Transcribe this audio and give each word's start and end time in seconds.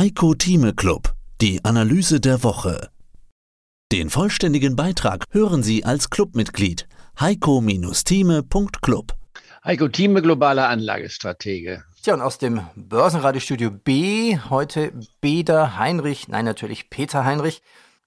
Heiko 0.00 0.32
Thieme 0.32 0.72
Club, 0.72 1.12
die 1.42 1.62
Analyse 1.62 2.20
der 2.20 2.42
Woche. 2.42 2.88
Den 3.92 4.08
vollständigen 4.08 4.74
Beitrag 4.74 5.26
hören 5.30 5.62
Sie 5.62 5.84
als 5.84 6.08
Clubmitglied 6.08 6.88
heiko-thieme.club. 7.20 9.12
Heiko 9.62 9.88
Thieme, 9.88 10.22
globaler 10.22 10.70
Anlagestratege. 10.70 11.84
Tja, 12.02 12.14
und 12.14 12.22
aus 12.22 12.38
dem 12.38 12.62
Börsenradiostudio 12.76 13.70
B, 13.70 14.38
heute 14.48 14.94
Beda 15.20 15.76
Heinrich, 15.76 16.28
nein, 16.28 16.46
natürlich 16.46 16.88
Peter 16.88 17.26
Heinrich. 17.26 17.60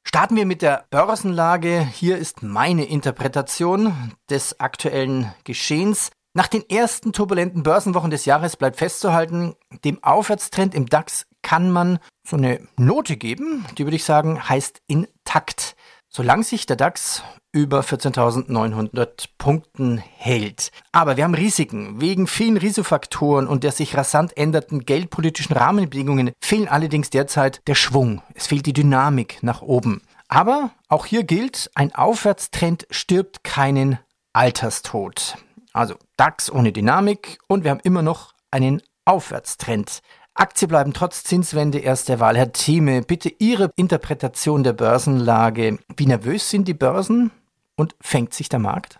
Starten 0.03 0.35
wir 0.35 0.47
mit 0.47 0.63
der 0.63 0.87
Börsenlage. 0.89 1.87
Hier 1.93 2.17
ist 2.17 2.41
meine 2.41 2.85
Interpretation 2.85 3.93
des 4.31 4.59
aktuellen 4.59 5.31
Geschehens. 5.43 6.09
Nach 6.33 6.47
den 6.47 6.67
ersten 6.67 7.13
turbulenten 7.13 7.61
Börsenwochen 7.61 8.09
des 8.09 8.25
Jahres 8.25 8.57
bleibt 8.57 8.77
festzuhalten, 8.77 9.53
dem 9.85 10.03
Aufwärtstrend 10.03 10.73
im 10.73 10.87
DAX 10.87 11.27
kann 11.43 11.69
man 11.69 11.99
so 12.27 12.37
eine 12.37 12.59
Note 12.77 13.17
geben, 13.17 13.65
die 13.77 13.85
würde 13.85 13.95
ich 13.95 14.03
sagen 14.03 14.49
heißt 14.49 14.81
intakt, 14.87 15.75
solange 16.09 16.43
sich 16.43 16.65
der 16.65 16.75
DAX 16.75 17.23
über 17.51 17.81
14.900 17.81 19.25
Punkten 19.37 19.97
hält. 19.99 20.71
Aber 20.91 21.17
wir 21.17 21.23
haben 21.23 21.35
Risiken. 21.35 22.01
Wegen 22.01 22.25
vielen 22.25 22.57
Risikofaktoren 22.57 23.47
und 23.47 23.63
der 23.63 23.71
sich 23.71 23.95
rasant 23.95 24.35
ändernden 24.35 24.85
geldpolitischen 24.85 25.55
Rahmenbedingungen 25.55 26.31
fehlen 26.43 26.67
allerdings 26.67 27.11
derzeit 27.11 27.61
der 27.67 27.75
Schwung. 27.75 28.23
Es 28.33 28.47
fehlt 28.47 28.65
die 28.65 28.73
Dynamik 28.73 29.43
nach 29.43 29.61
oben. 29.61 30.01
Aber 30.27 30.71
auch 30.87 31.05
hier 31.05 31.23
gilt, 31.23 31.69
ein 31.75 31.93
Aufwärtstrend 31.93 32.87
stirbt 32.89 33.43
keinen 33.43 33.99
Alterstod. 34.33 35.37
Also 35.73 35.95
DAX 36.17 36.51
ohne 36.51 36.71
Dynamik 36.71 37.37
und 37.47 37.63
wir 37.63 37.71
haben 37.71 37.81
immer 37.83 38.01
noch 38.01 38.33
einen 38.49 38.81
Aufwärtstrend. 39.05 40.01
Aktien 40.35 40.67
bleiben 40.69 40.93
trotz 40.93 41.23
Zinswende 41.23 41.77
erst 41.77 42.09
der 42.09 42.19
Wahl. 42.19 42.35
Herr 42.35 42.51
Thieme, 42.51 43.03
bitte 43.03 43.31
Ihre 43.37 43.71
Interpretation 43.75 44.63
der 44.63 44.73
Börsenlage. 44.73 45.77
Wie 45.95 46.07
nervös 46.07 46.49
sind 46.49 46.67
die 46.67 46.73
Börsen 46.73 47.31
und 47.75 47.95
fängt 48.01 48.33
sich 48.33 48.49
der 48.49 48.59
Markt? 48.59 48.99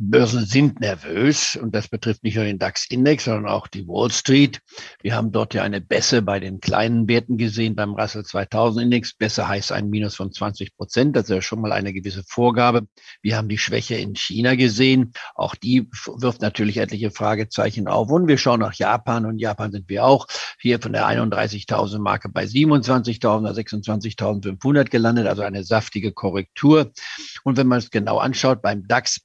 Börsen 0.00 0.44
sind 0.44 0.78
nervös 0.78 1.56
und 1.56 1.74
das 1.74 1.88
betrifft 1.88 2.22
nicht 2.22 2.36
nur 2.36 2.44
den 2.44 2.60
DAX-Index, 2.60 3.24
sondern 3.24 3.46
auch 3.46 3.66
die 3.66 3.88
Wall 3.88 4.12
Street. 4.12 4.60
Wir 5.02 5.16
haben 5.16 5.32
dort 5.32 5.54
ja 5.54 5.64
eine 5.64 5.80
Bässe 5.80 6.22
bei 6.22 6.38
den 6.38 6.60
kleinen 6.60 7.08
Werten 7.08 7.36
gesehen 7.36 7.74
beim 7.74 7.94
Russell 7.94 8.22
2000-Index. 8.22 9.14
Bässe 9.14 9.48
heißt 9.48 9.72
ein 9.72 9.90
Minus 9.90 10.14
von 10.14 10.30
20 10.30 10.76
Prozent. 10.76 11.16
Das 11.16 11.24
ist 11.24 11.30
ja 11.30 11.42
schon 11.42 11.60
mal 11.60 11.72
eine 11.72 11.92
gewisse 11.92 12.22
Vorgabe. 12.22 12.86
Wir 13.22 13.36
haben 13.36 13.48
die 13.48 13.58
Schwäche 13.58 13.96
in 13.96 14.14
China 14.14 14.54
gesehen. 14.54 15.14
Auch 15.34 15.56
die 15.56 15.90
wirft 16.06 16.42
natürlich 16.42 16.76
etliche 16.76 17.10
Fragezeichen 17.10 17.88
auf. 17.88 18.08
Und 18.08 18.28
wir 18.28 18.38
schauen 18.38 18.60
nach 18.60 18.74
Japan 18.74 19.26
und 19.26 19.40
Japan 19.40 19.72
sind 19.72 19.88
wir 19.88 20.04
auch 20.04 20.28
hier 20.60 20.80
von 20.80 20.92
der 20.92 21.08
31.000 21.08 21.98
Marke 21.98 22.28
bei 22.28 22.44
27.000 22.44 23.48
26.500 23.52 24.90
gelandet. 24.90 25.26
Also 25.26 25.42
eine 25.42 25.64
saftige 25.64 26.12
Korrektur. 26.12 26.92
Und 27.42 27.56
wenn 27.56 27.66
man 27.66 27.78
es 27.78 27.90
genau 27.90 28.18
anschaut, 28.18 28.62
beim 28.62 28.86
DAX 28.86 29.22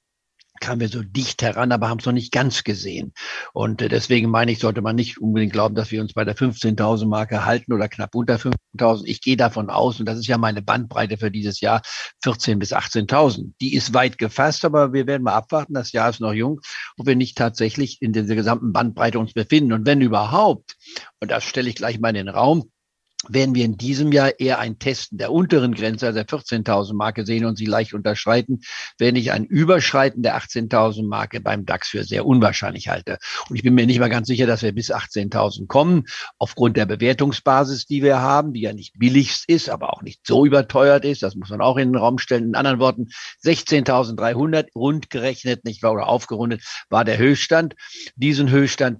kamen 0.59 0.81
wir 0.81 0.89
so 0.89 1.03
dicht 1.03 1.41
heran, 1.41 1.71
aber 1.71 1.89
haben 1.89 1.99
es 1.99 2.05
noch 2.05 2.13
nicht 2.13 2.31
ganz 2.31 2.63
gesehen. 2.63 3.13
Und 3.53 3.81
äh, 3.81 3.89
deswegen 3.89 4.29
meine 4.29 4.51
ich, 4.51 4.59
sollte 4.59 4.81
man 4.81 4.95
nicht 4.95 5.19
unbedingt 5.19 5.53
glauben, 5.53 5.75
dass 5.75 5.91
wir 5.91 6.01
uns 6.01 6.13
bei 6.13 6.23
der 6.23 6.35
15.000 6.35 7.07
Marke 7.07 7.45
halten 7.45 7.73
oder 7.73 7.89
knapp 7.89 8.15
unter 8.15 8.35
15.000. 8.35 9.03
Ich 9.05 9.21
gehe 9.21 9.37
davon 9.37 9.69
aus, 9.69 9.99
und 9.99 10.05
das 10.05 10.17
ist 10.17 10.27
ja 10.27 10.37
meine 10.37 10.61
Bandbreite 10.61 11.17
für 11.17 11.31
dieses 11.31 11.59
Jahr, 11.61 11.81
14.000 12.23 12.59
bis 12.59 12.73
18.000. 12.73 13.53
Die 13.61 13.75
ist 13.75 13.93
weit 13.93 14.17
gefasst, 14.17 14.63
aber 14.65 14.93
wir 14.93 15.07
werden 15.07 15.23
mal 15.23 15.33
abwarten. 15.33 15.73
Das 15.73 15.91
Jahr 15.91 16.09
ist 16.09 16.21
noch 16.21 16.33
jung, 16.33 16.61
ob 16.97 17.07
wir 17.07 17.15
nicht 17.15 17.37
tatsächlich 17.37 18.01
in 18.01 18.13
dieser 18.13 18.35
gesamten 18.35 18.73
Bandbreite 18.73 19.19
uns 19.19 19.33
befinden. 19.33 19.73
Und 19.73 19.85
wenn 19.85 20.01
überhaupt, 20.01 20.75
und 21.19 21.31
das 21.31 21.43
stelle 21.43 21.69
ich 21.69 21.75
gleich 21.75 21.99
mal 21.99 22.09
in 22.09 22.15
den 22.15 22.29
Raum, 22.29 22.71
werden 23.29 23.55
wir 23.55 23.65
in 23.65 23.77
diesem 23.77 24.11
Jahr 24.11 24.39
eher 24.39 24.59
ein 24.59 24.79
Testen 24.79 25.17
der 25.17 25.31
unteren 25.31 25.73
Grenze, 25.73 26.07
also 26.07 26.19
der 26.19 26.27
14.000 26.27 26.93
Marke 26.93 27.25
sehen 27.25 27.45
und 27.45 27.57
sie 27.57 27.65
leicht 27.65 27.93
unterschreiten, 27.93 28.61
wenn 28.97 29.15
ich 29.15 29.31
ein 29.31 29.45
Überschreiten 29.45 30.23
der 30.23 30.37
18.000 30.37 31.07
Marke 31.07 31.39
beim 31.39 31.65
DAX 31.65 31.89
für 31.89 32.03
sehr 32.03 32.25
unwahrscheinlich 32.25 32.89
halte. 32.89 33.17
Und 33.49 33.55
ich 33.55 33.63
bin 33.63 33.73
mir 33.73 33.85
nicht 33.85 33.99
mal 33.99 34.09
ganz 34.09 34.27
sicher, 34.27 34.45
dass 34.45 34.61
wir 34.61 34.73
bis 34.73 34.91
18.000 34.91 35.67
kommen, 35.67 36.05
aufgrund 36.37 36.77
der 36.77 36.85
Bewertungsbasis, 36.85 37.85
die 37.85 38.03
wir 38.03 38.19
haben, 38.19 38.53
die 38.53 38.61
ja 38.61 38.73
nicht 38.73 38.99
billigst 38.99 39.47
ist, 39.47 39.69
aber 39.69 39.93
auch 39.93 40.01
nicht 40.01 40.25
so 40.25 40.45
überteuert 40.45 41.05
ist. 41.05 41.23
Das 41.23 41.35
muss 41.35 41.49
man 41.49 41.61
auch 41.61 41.77
in 41.77 41.89
den 41.89 41.97
Raum 41.97 42.17
stellen. 42.17 42.49
In 42.49 42.55
anderen 42.55 42.79
Worten, 42.79 43.09
16.300 43.43 44.67
rund 44.75 45.09
gerechnet, 45.09 45.65
nicht 45.65 45.83
wahr, 45.83 45.93
oder 45.93 46.07
aufgerundet, 46.07 46.63
war 46.89 47.05
der 47.05 47.17
Höchststand. 47.17 47.75
Diesen 48.15 48.49
Höchststand 48.49 48.99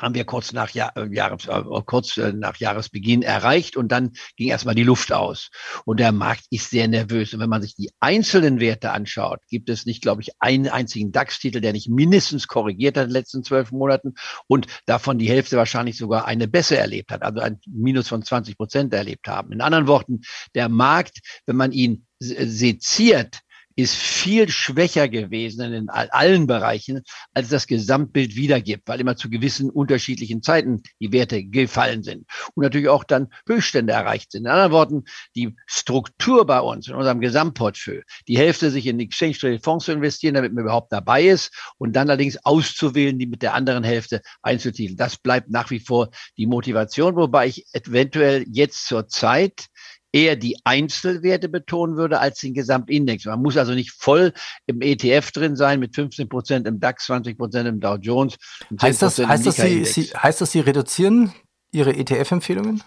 haben 0.00 0.14
wir 0.14 0.24
kurz 0.24 0.52
nach, 0.52 0.70
Jahr, 0.70 0.96
äh, 0.96 1.06
Jahres, 1.14 1.46
äh, 1.46 1.62
kurz 1.84 2.16
äh, 2.16 2.32
nach 2.32 2.56
Jahresbeginn 2.56 3.22
erreicht 3.22 3.76
und 3.76 3.92
dann 3.92 4.12
ging 4.36 4.48
erstmal 4.48 4.74
die 4.74 4.84
Luft 4.84 5.12
aus. 5.12 5.50
Und 5.84 6.00
der 6.00 6.12
Markt 6.12 6.44
ist 6.50 6.70
sehr 6.70 6.88
nervös. 6.88 7.34
Und 7.34 7.40
wenn 7.40 7.50
man 7.50 7.60
sich 7.60 7.74
die 7.74 7.90
einzelnen 8.00 8.58
Werte 8.58 8.92
anschaut, 8.92 9.40
gibt 9.48 9.68
es 9.68 9.84
nicht, 9.84 10.02
glaube 10.02 10.22
ich, 10.22 10.30
einen 10.38 10.68
einzigen 10.68 11.12
DAX-Titel, 11.12 11.60
der 11.60 11.72
nicht 11.72 11.90
mindestens 11.90 12.48
korrigiert 12.48 12.96
hat 12.96 13.04
in 13.04 13.10
den 13.10 13.14
letzten 13.14 13.44
zwölf 13.44 13.70
Monaten 13.70 14.14
und 14.46 14.66
davon 14.86 15.18
die 15.18 15.28
Hälfte 15.28 15.58
wahrscheinlich 15.58 15.98
sogar 15.98 16.26
eine 16.26 16.48
Bässe 16.48 16.78
erlebt 16.78 17.12
hat, 17.12 17.22
also 17.22 17.40
ein 17.40 17.60
Minus 17.66 18.08
von 18.08 18.22
20 18.22 18.56
Prozent 18.56 18.94
erlebt 18.94 19.28
haben. 19.28 19.52
In 19.52 19.60
anderen 19.60 19.86
Worten, 19.86 20.22
der 20.54 20.70
Markt, 20.70 21.18
wenn 21.44 21.56
man 21.56 21.72
ihn 21.72 22.06
seziert, 22.18 23.40
ist 23.76 23.94
viel 23.94 24.48
schwächer 24.48 25.08
gewesen 25.08 25.72
in 25.72 25.88
allen 25.88 26.46
Bereichen, 26.46 27.02
als 27.34 27.48
das 27.48 27.66
Gesamtbild 27.66 28.36
wiedergibt, 28.36 28.88
weil 28.88 29.00
immer 29.00 29.16
zu 29.16 29.30
gewissen 29.30 29.70
unterschiedlichen 29.70 30.42
Zeiten 30.42 30.82
die 31.00 31.12
Werte 31.12 31.44
gefallen 31.44 32.02
sind 32.02 32.26
und 32.54 32.62
natürlich 32.62 32.88
auch 32.88 33.04
dann 33.04 33.28
Höchststände 33.46 33.92
erreicht 33.92 34.32
sind. 34.32 34.42
In 34.42 34.50
anderen 34.50 34.72
Worten, 34.72 35.04
die 35.34 35.54
Struktur 35.66 36.46
bei 36.46 36.60
uns, 36.60 36.88
in 36.88 36.94
unserem 36.94 37.20
Gesamtportfolio, 37.20 38.02
die 38.28 38.38
Hälfte 38.38 38.70
sich 38.70 38.86
in 38.86 39.00
Exchange 39.00 39.34
Traded 39.34 39.64
Fonds 39.64 39.86
zu 39.86 39.92
investieren, 39.92 40.34
damit 40.34 40.52
man 40.52 40.64
überhaupt 40.64 40.92
dabei 40.92 41.24
ist 41.24 41.52
und 41.78 41.94
dann 41.94 42.08
allerdings 42.08 42.38
auszuwählen, 42.44 43.18
die 43.18 43.26
mit 43.26 43.42
der 43.42 43.54
anderen 43.54 43.84
Hälfte 43.84 44.22
einzutiteln. 44.42 44.96
Das 44.96 45.16
bleibt 45.16 45.50
nach 45.50 45.70
wie 45.70 45.80
vor 45.80 46.10
die 46.36 46.46
Motivation, 46.46 47.16
wobei 47.16 47.46
ich 47.46 47.66
eventuell 47.72 48.44
jetzt 48.48 48.86
zur 48.86 49.08
Zeit 49.08 49.66
eher 50.12 50.36
die 50.36 50.56
Einzelwerte 50.64 51.48
betonen 51.48 51.96
würde 51.96 52.20
als 52.20 52.40
den 52.40 52.54
Gesamtindex. 52.54 53.24
Man 53.24 53.40
muss 53.40 53.56
also 53.56 53.72
nicht 53.72 53.92
voll 53.92 54.32
im 54.66 54.80
ETF 54.82 55.32
drin 55.32 55.56
sein 55.56 55.80
mit 55.80 55.94
15 55.94 56.28
Prozent 56.28 56.66
im 56.66 56.80
DAX, 56.80 57.06
20 57.06 57.38
Prozent 57.38 57.68
im 57.68 57.80
Dow 57.80 57.96
Jones. 57.96 58.36
Heißt 58.80 59.02
das, 59.02 59.18
heißt, 59.18 59.46
das 59.46 59.56
Sie, 59.56 59.84
Sie, 59.84 60.02
heißt 60.10 60.40
das, 60.40 60.52
Sie 60.52 60.60
reduzieren 60.60 61.32
Ihre 61.72 61.92
ETF-Empfehlungen? 61.94 62.82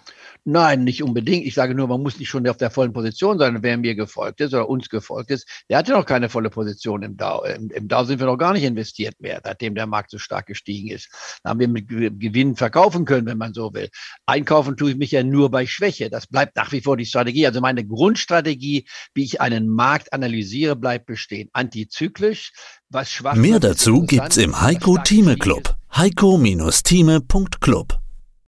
Nein, 0.47 0.83
nicht 0.83 1.01
unbedingt. 1.01 1.43
Ich 1.47 1.55
sage 1.55 1.73
nur, 1.73 1.87
man 1.87 2.03
muss 2.03 2.19
nicht 2.19 2.29
schon 2.29 2.47
auf 2.47 2.57
der 2.57 2.69
vollen 2.69 2.93
Position 2.93 3.39
sein. 3.39 3.63
Wer 3.63 3.77
mir 3.77 3.95
gefolgt 3.95 4.41
ist 4.41 4.53
oder 4.53 4.69
uns 4.69 4.89
gefolgt 4.89 5.31
ist, 5.31 5.47
der 5.71 5.79
hatte 5.79 5.93
noch 5.93 6.05
keine 6.05 6.29
volle 6.29 6.51
Position 6.51 7.01
im 7.01 7.17
Dow. 7.17 7.43
Im, 7.43 7.71
im 7.71 7.87
Dow 7.87 8.03
sind 8.03 8.19
wir 8.19 8.27
noch 8.27 8.37
gar 8.37 8.53
nicht 8.53 8.63
investiert 8.63 9.19
mehr, 9.19 9.41
seitdem 9.43 9.73
der 9.73 9.87
Markt 9.87 10.11
so 10.11 10.19
stark 10.19 10.45
gestiegen 10.45 10.91
ist. 10.91 11.09
Da 11.43 11.49
haben 11.49 11.59
wir 11.59 11.67
mit 11.67 11.87
Gewinn 11.87 12.55
verkaufen 12.55 13.05
können, 13.05 13.25
wenn 13.25 13.39
man 13.39 13.55
so 13.55 13.73
will. 13.73 13.89
Einkaufen 14.27 14.77
tue 14.77 14.91
ich 14.91 14.97
mich 14.97 15.09
ja 15.09 15.23
nur 15.23 15.49
bei 15.49 15.65
Schwäche. 15.65 16.11
Das 16.11 16.27
bleibt 16.27 16.55
nach 16.57 16.71
wie 16.71 16.81
vor 16.81 16.95
die 16.95 17.07
Strategie. 17.07 17.47
Also 17.47 17.59
meine 17.59 17.83
Grundstrategie, 17.83 18.87
wie 19.15 19.23
ich 19.23 19.41
einen 19.41 19.67
Markt 19.67 20.13
analysiere, 20.13 20.75
bleibt 20.75 21.07
bestehen. 21.07 21.49
Antizyklisch, 21.53 22.53
was 22.89 23.09
schwach 23.09 23.33
Mehr 23.33 23.59
dazu 23.59 24.03
gibt's 24.03 24.37
im 24.37 24.61
Heiko 24.61 24.99
Thieme 25.03 25.37
Club. 25.37 25.75
Heiko-Thieme.club 25.91 28.04